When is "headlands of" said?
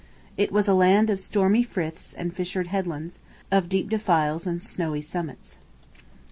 2.65-3.69